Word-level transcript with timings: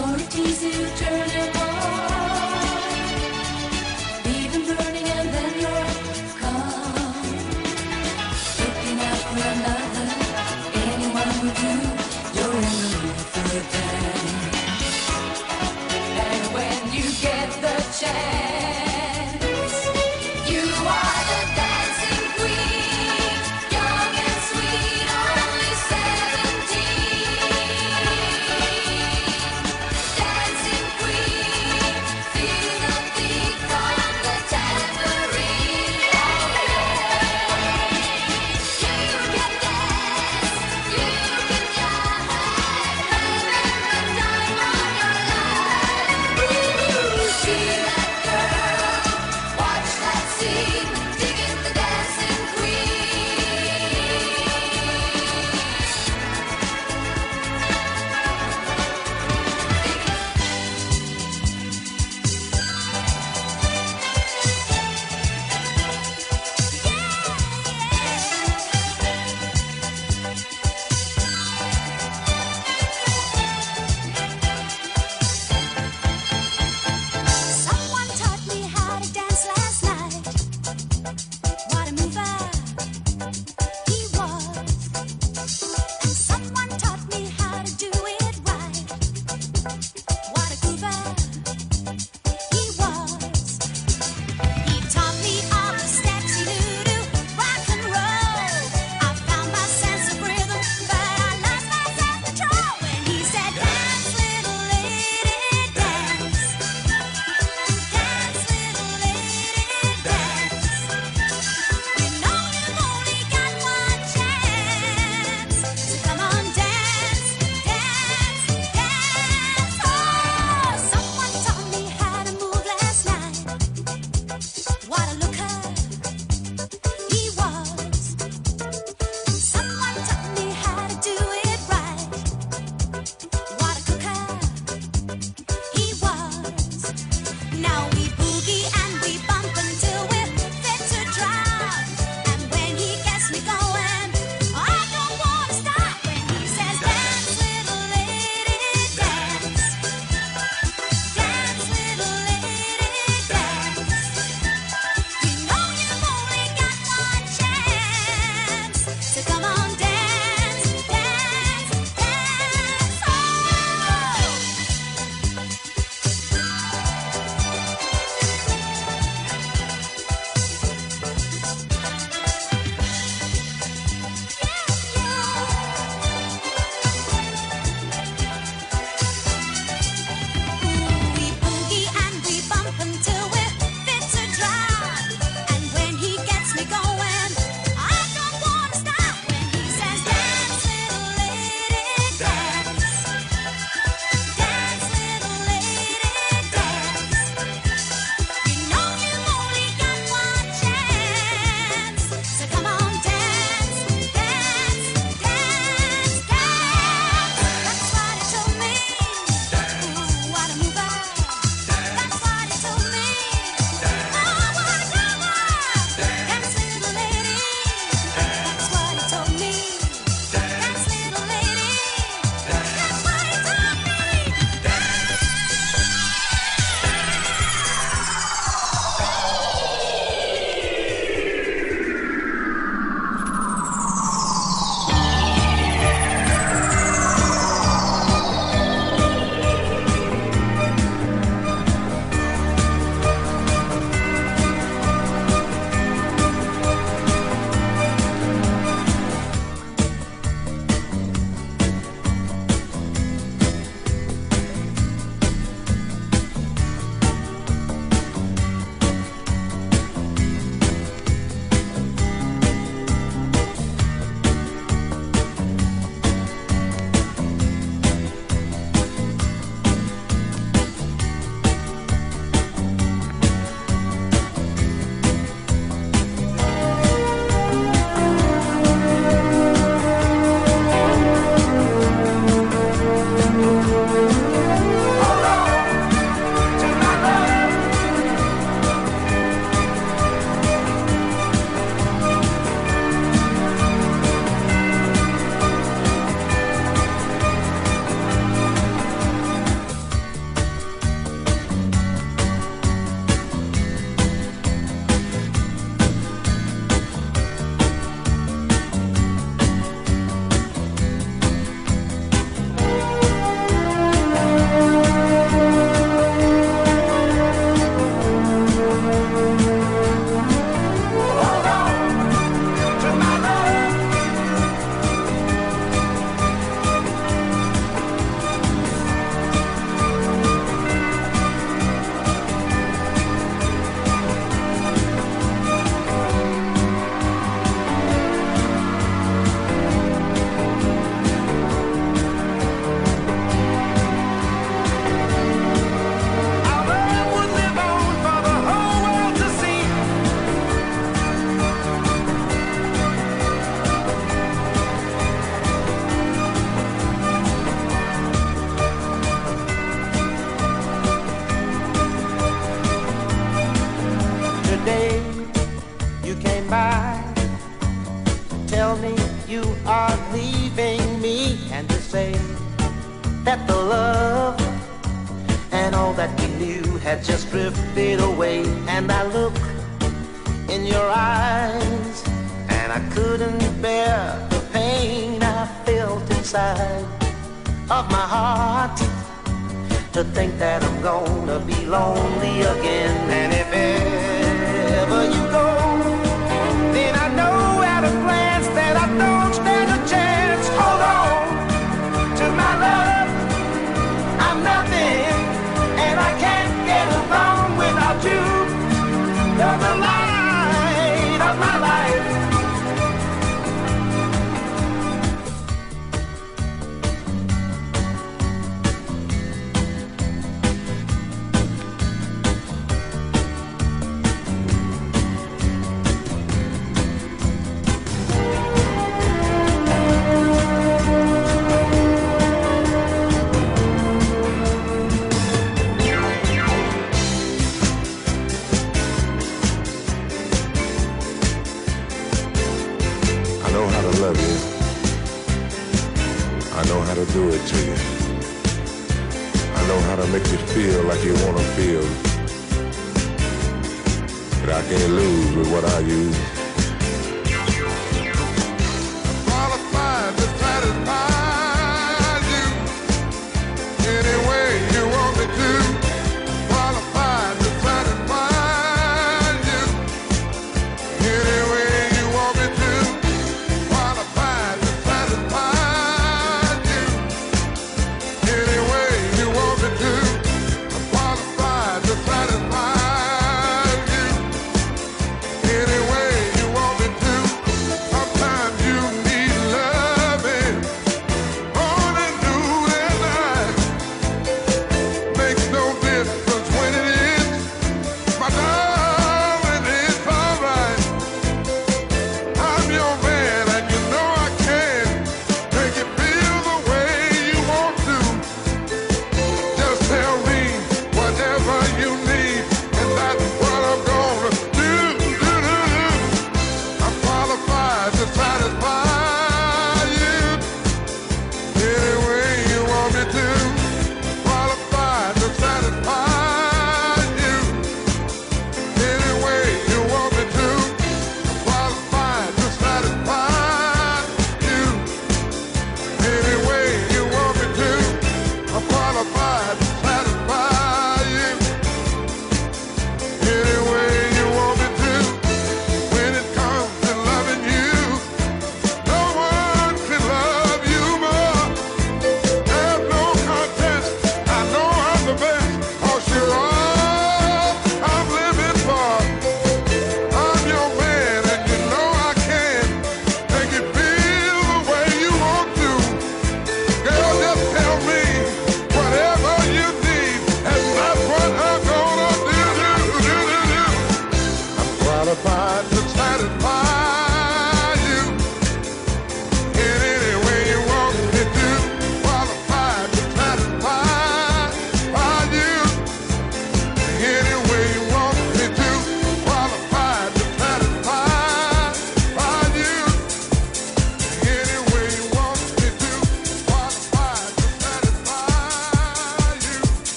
Gonna 0.00 0.16
tease 0.30 0.62
you, 0.62 0.86
turn 0.96 1.28
it 1.28 1.56
on. 1.56 2.19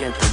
Ladies 0.00 0.31